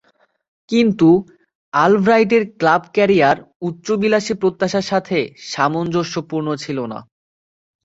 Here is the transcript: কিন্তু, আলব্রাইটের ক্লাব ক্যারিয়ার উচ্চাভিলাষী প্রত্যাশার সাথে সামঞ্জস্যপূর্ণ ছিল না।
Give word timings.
কিন্তু, 0.69 1.09
আলব্রাইটের 1.73 2.43
ক্লাব 2.59 2.83
ক্যারিয়ার 2.93 3.37
উচ্চাভিলাষী 3.61 4.33
প্রত্যাশার 4.33 4.85
সাথে 4.91 5.17
সামঞ্জস্যপূর্ণ 5.51 6.47
ছিল 6.55 6.77
না। 6.85 6.99